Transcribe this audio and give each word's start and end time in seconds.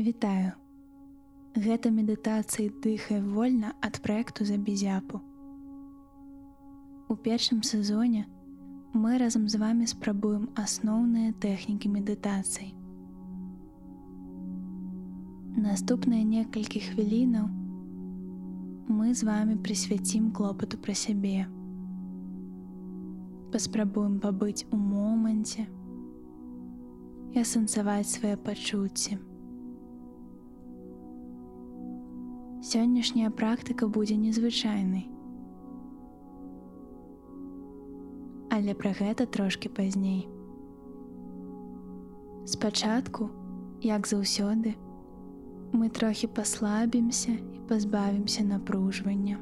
Вітаю. 0.00 0.52
Гэта 1.52 1.90
медытацыі 1.92 2.70
дыхай 2.84 3.18
вольна 3.20 3.74
ад 3.84 3.98
праекту 4.00 4.46
за 4.48 4.56
безяпу. 4.56 5.20
У 7.12 7.16
першым 7.26 7.60
сезоне 7.62 8.24
мы 8.94 9.18
разам 9.20 9.44
з 9.44 9.60
вами 9.60 9.84
спрабуем 9.92 10.48
асноўныя 10.56 11.36
тэхнікі 11.44 11.92
медытацый. 11.92 12.72
Наступныя 15.68 16.24
некалькі 16.24 16.80
хвілінаў 16.80 17.52
мы 18.88 19.12
з 19.12 19.28
вами 19.28 19.60
прысвяцім 19.60 20.32
клопату 20.32 20.80
пра 20.80 20.96
сябе. 20.96 21.44
Паспрабуем 23.52 24.16
пабыць 24.24 24.64
у 24.72 24.80
моманце 24.80 25.68
і 27.34 27.44
асэнсаваць 27.44 28.08
свае 28.16 28.38
пачуцці. 28.40 29.20
Сённяшняя 32.70 33.30
практыка 33.34 33.88
будзе 33.90 34.14
незвычайнай. 34.14 35.08
Але 38.54 38.74
пра 38.78 38.92
гэта 38.94 39.24
трошки 39.26 39.66
пазней. 39.66 40.28
Спачатку, 42.46 43.26
як 43.82 44.06
заўсёды, 44.06 44.74
мы 45.72 45.88
трохі 45.90 46.26
паслабімся 46.26 47.32
і 47.32 47.58
пазбавімся 47.68 48.44
напружвання. 48.44 49.38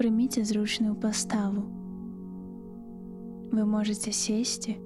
Прыміце 0.00 0.44
зручную 0.44 0.96
паставу. 0.96 1.62
Вы 3.54 3.64
можете 3.64 4.10
сесці 4.10 4.76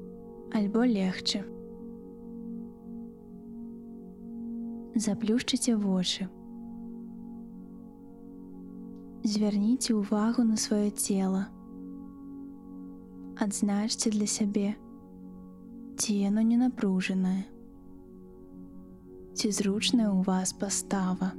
альбо 0.52 0.84
легче. 0.84 1.44
Заплюшчыце 5.00 5.76
вочы. 5.80 6.28
Звярніце 9.24 9.96
ўвагу 9.96 10.44
на 10.44 10.56
сваё 10.60 10.90
цело. 10.92 11.46
Адзначце 13.40 14.12
для 14.12 14.28
сябе, 14.28 14.74
ці 15.96 16.16
яно 16.16 16.44
не 16.44 16.60
напружанае. 16.60 17.48
Ці 19.32 19.52
зручная 19.56 20.12
ў 20.12 20.20
вас 20.28 20.52
пастава. 20.52 21.32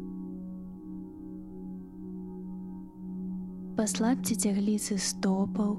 Паслабце 3.77 4.37
цягліцы 4.37 4.97
стопаў, 4.97 5.77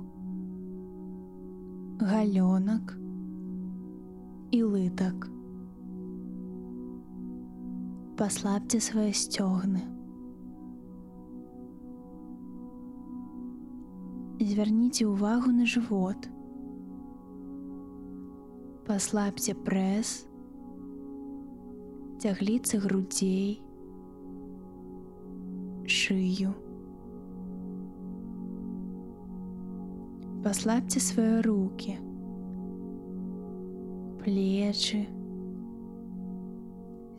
галёнак 1.98 2.98
і 4.54 4.62
лытак 4.62 5.41
паслабьце 8.21 8.79
свае 8.81 9.11
сцёгны. 9.13 9.83
Звярніце 14.41 15.05
ўвагу 15.05 15.53
на 15.53 15.65
жывот. 15.65 16.29
Паслабьце 18.87 19.53
прэс, 19.53 20.25
цягліцы 22.17 22.79
грудзей, 22.81 23.61
шыю. 25.85 26.53
Паслабьце 30.43 30.99
свае 30.99 31.41
руки, 31.41 31.97
плечы, 34.23 35.05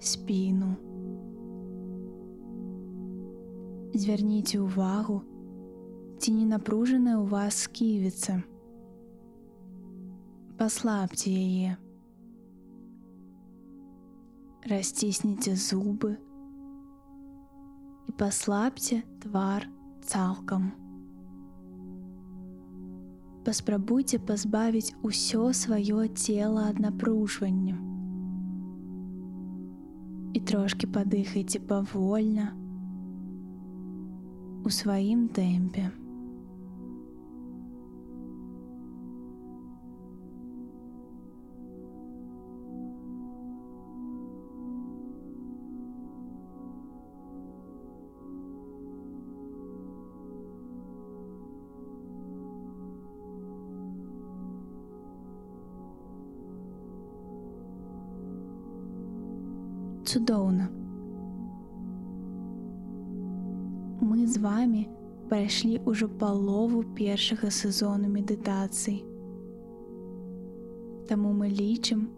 спину. 0.00 0.76
Звярніце 3.94 4.60
ўвагу, 4.60 5.22
ці 6.20 6.32
не 6.36 6.44
напружаная 6.44 7.16
ў 7.16 7.26
вас 7.30 7.64
сківіца. 7.64 8.42
Паслабце 10.58 11.30
яе. 11.30 11.76
Расцісніце 14.68 15.54
зубы 15.56 16.18
і 18.08 18.12
паслабце 18.12 19.02
твар 19.22 19.64
цалкам. 20.02 20.72
Паспрабуйце 23.48 24.18
пазбавіць 24.18 24.92
усё 25.00 25.52
сваё 25.56 26.04
цела 26.12 26.68
ад 26.68 26.80
напружвання. 26.84 27.76
І 30.36 30.40
трошки 30.40 30.86
падыхайце 30.86 31.60
павольна, 31.60 32.52
у 34.63 34.69
сваім 34.71 35.27
тэмпе. 35.27 35.91
Цудоўна. 60.13 60.82
Мы 64.03 64.27
з 64.27 64.37
вами 64.37 64.87
прайшлі 65.29 65.79
ўжо 65.87 66.07
палову 66.07 66.83
першага 66.95 67.49
сезону 67.49 68.11
медытацый. 68.11 69.03
Таму 71.07 71.31
мы 71.31 71.47
лічым, 71.49 72.11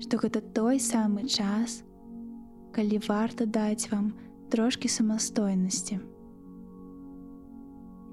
што 0.00 0.20
гэта 0.20 0.40
той 0.40 0.80
самы 0.80 1.24
час, 1.24 1.82
калі 2.76 3.00
варта 3.08 3.46
даць 3.46 3.88
вам 3.90 4.12
трошкі 4.52 4.88
самастойнасці. 4.88 6.00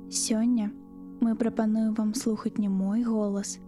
Сёння 0.09 0.71
мы 1.19 1.35
прапануем 1.35 1.93
вам 1.93 2.13
слухаць 2.13 2.57
не 2.57 2.69
мой 2.69 3.03
голас, 3.03 3.59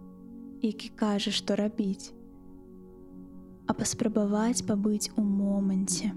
які 0.62 0.88
кажа, 0.96 1.30
што 1.30 1.56
рабіць, 1.56 2.12
а 3.66 3.76
паспрабаваць 3.76 4.64
пабыць 4.64 5.12
у 5.16 5.22
моманце 5.22 6.10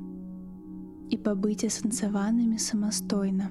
і 1.09 1.17
пабыць 1.17 1.65
асэнсаванымі 1.67 2.59
самастойна. 2.59 3.49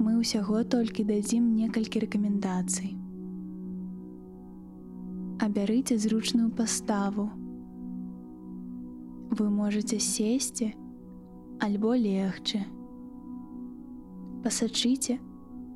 Мы 0.00 0.16
ўсяго 0.16 0.64
толькі 0.64 1.04
дадзім 1.04 1.52
некалькі 1.56 2.06
рэкамендацый. 2.06 2.96
Абярыце 5.40 5.96
зручную 5.98 6.50
паставу. 6.50 7.30
Вы 9.30 9.50
можете 9.50 10.00
сесці 10.00 10.72
альбо 11.60 11.94
легчы. 11.96 12.64
Пасачыце, 14.44 15.20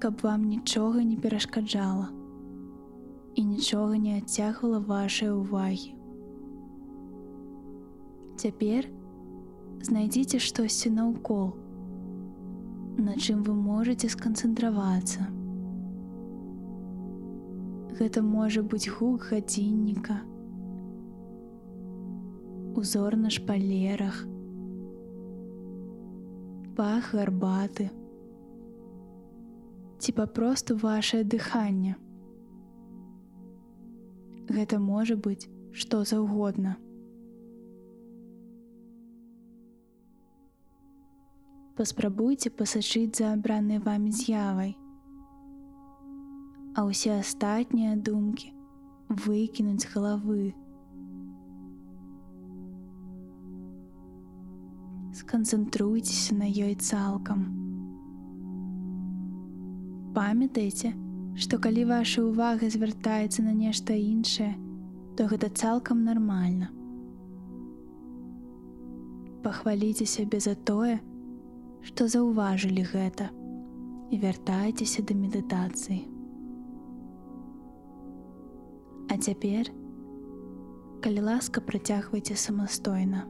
каб 0.00 0.20
вам 0.24 0.48
нічога 0.48 1.04
не 1.04 1.16
перашкаджала 1.16 2.08
і 3.34 3.44
нічога 3.44 3.98
не 3.98 4.16
адцягвала 4.18 4.78
вашай 4.78 5.30
увагі. 5.30 5.94
Цяпер, 8.36 8.88
знайдзіце 9.82 10.38
штосьці 10.38 10.90
наўкол, 10.94 11.54
на 12.98 13.16
чым 13.16 13.42
вы 13.42 13.54
можете 13.54 14.10
сканцэнтравацца. 14.12 15.26
Гэта 17.98 18.22
можа 18.22 18.62
быць 18.62 18.90
гук 18.90 19.26
гадзінніка, 19.30 20.20
узор 22.78 23.16
на 23.16 23.30
шпалерах, 23.30 24.22
пах 26.76 27.10
гарбаты, 27.14 27.90
ці 29.98 30.12
папросту 30.12 30.76
вашее 30.76 31.24
дыханне. 31.24 31.96
Гэта 34.50 34.78
можа 34.78 35.16
быць 35.16 35.48
што 35.74 36.04
заўгодна. 36.04 36.76
Паспрабуйце 41.78 42.50
пасачыць 42.54 43.18
за 43.18 43.32
абранай 43.34 43.80
вамі 43.82 44.10
з'явай. 44.14 44.74
А 46.74 46.84
ўсе 46.86 47.14
астатнія 47.18 47.94
думкі 47.98 48.50
выкінуць 49.10 49.86
галавы. 49.90 50.54
Сканцэнтруйцеся 55.18 56.34
на 56.38 56.46
ёй 56.46 56.74
цалкам. 56.78 57.42
Памятайце, 60.14 60.92
што 61.34 61.58
калі 61.58 61.86
ваша 61.90 62.22
ўвага 62.22 62.70
звяртаецца 62.70 63.42
на 63.46 63.54
нешта 63.54 63.98
іншае, 63.98 64.54
то 65.18 65.26
гэта 65.26 65.50
цалкам 65.50 66.06
нармальна. 66.06 66.70
Пахваліце 69.42 70.06
сябе 70.06 70.38
за 70.40 70.54
тое, 70.54 71.02
што 71.02 71.13
заўважылі 72.08 72.82
гэта 72.88 73.28
і 74.10 74.18
вяртайцеся 74.22 75.04
да 75.04 75.14
медытацыі. 75.14 76.00
А 79.12 79.16
цяпер, 79.20 79.68
калі 81.04 81.20
ласка 81.28 81.60
працягвайце 81.60 82.36
самастойна. 82.40 83.28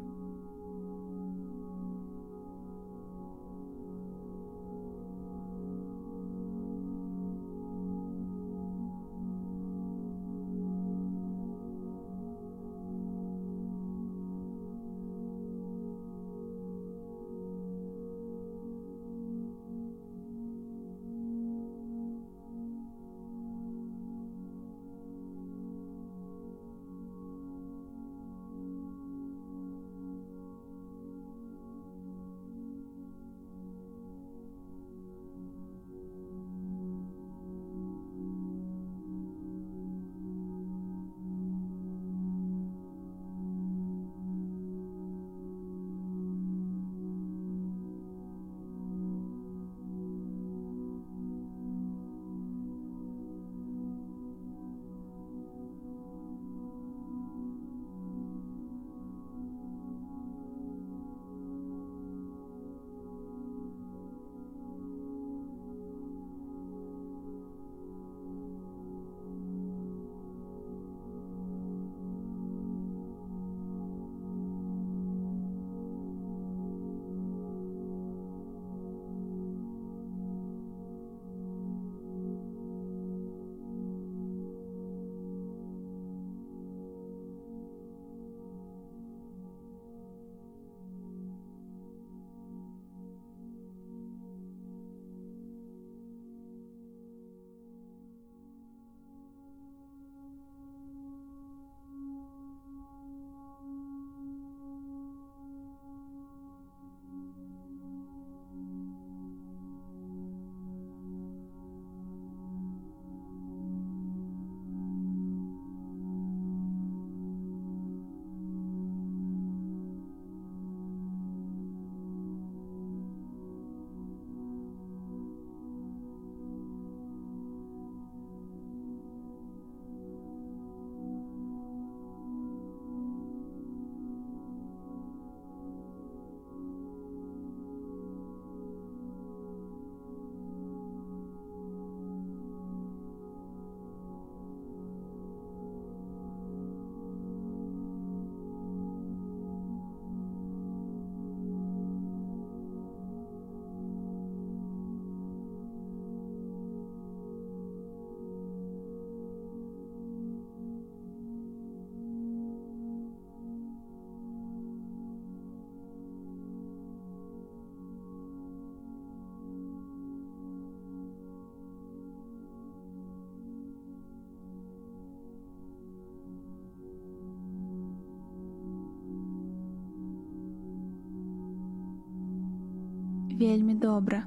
Вельмі 183.35 183.75
добра. 183.75 184.23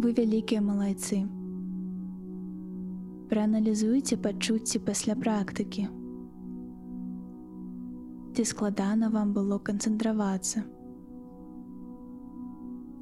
Вы 0.00 0.10
вялікія 0.18 0.58
малайцы. 0.58 1.22
Прааналізуйце 3.30 4.16
пачуцці 4.18 4.80
пасля 4.82 5.14
практыкі. 5.14 5.86
Ці 8.34 8.44
складана 8.44 9.10
вам 9.14 9.30
было 9.36 9.58
канцэнтравацца. 9.62 10.64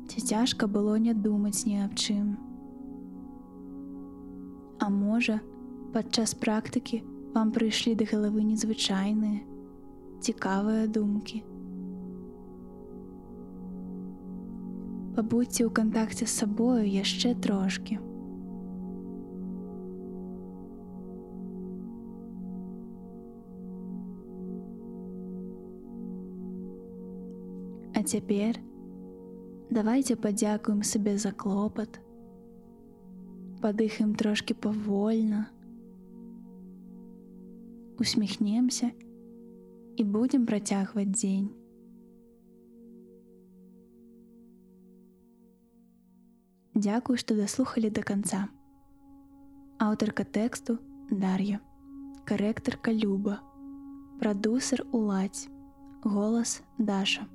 Ці 0.08 0.18
цяжка 0.20 0.68
было 0.68 1.00
не 1.00 1.14
думаць 1.14 1.64
ні 1.64 1.80
аб 1.88 1.96
чым. 1.96 2.37
А 4.78 4.92
можа, 4.92 5.40
падчас 5.96 6.34
практыкі 6.34 7.00
вам 7.32 7.56
прыйшлі 7.56 7.96
да 7.96 8.04
галавы 8.04 8.44
незвычайныя, 8.44 9.40
цікавыя 10.20 10.84
думкі. 10.87 11.40
Пабудзьце 15.18 15.66
ў 15.66 15.75
кантакце 15.75 16.30
з 16.30 16.30
сабою 16.30 16.87
яшчэ 16.87 17.34
трошки. 17.42 17.98
А 27.98 28.02
цяпер 28.06 28.62
давайте 29.75 30.14
падзякуем 30.14 30.87
сабе 30.87 31.18
за 31.18 31.34
клопат, 31.34 31.98
падыхаем 33.58 34.14
трошки 34.14 34.54
павольна, 34.54 35.48
усміхнемся 37.98 38.94
і 39.98 40.04
будзем 40.04 40.46
працягваць 40.46 41.10
дзень. 41.10 41.50
Дзякую, 46.78 47.16
што 47.18 47.35
даслухалі 47.35 47.88
да 47.90 48.02
канца. 48.06 48.44
Аўтарка 49.82 50.23
тэксту 50.23 50.76
Дар'я, 51.11 51.58
карэктарка 52.23 52.92
Люба, 52.94 53.40
прадусер 54.20 54.85
уладзь, 54.92 55.49
голас 56.04 56.62
Даша. 56.78 57.26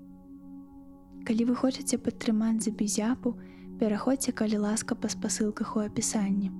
Калі 1.27 1.49
вы 1.49 1.55
хочаце 1.59 1.99
падтрымаць 1.99 2.63
за 2.63 2.71
безяпу, 2.71 3.35
пераходзьце 3.83 4.31
калі 4.31 4.63
ласка 4.63 4.95
па 4.95 5.11
спасылках 5.11 5.75
у 5.75 5.83
апісанні. 5.83 6.53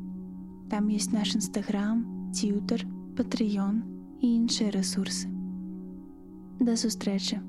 Там 0.67 0.91
ёсць 0.91 1.15
наш 1.15 1.37
нстаграм, 1.39 2.03
цютер, 2.35 2.83
патрыён 3.15 3.79
і 4.19 4.35
іншыя 4.43 4.75
рэсурсы. 4.75 5.31
Да 6.59 6.75
сустрэчы! 6.75 7.39